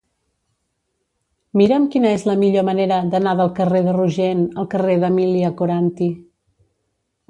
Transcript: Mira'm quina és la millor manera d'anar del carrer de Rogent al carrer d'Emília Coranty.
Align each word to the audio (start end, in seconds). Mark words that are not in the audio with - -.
Mira'm 1.61 1.85
quina 1.97 2.15
és 2.19 2.25
la 2.31 2.35
millor 2.45 2.67
manera 2.71 2.99
d'anar 3.13 3.37
del 3.43 3.55
carrer 3.63 3.85
de 3.91 3.97
Rogent 4.01 4.45
al 4.51 4.71
carrer 4.77 5.01
d'Emília 5.05 5.57
Coranty. 5.63 6.15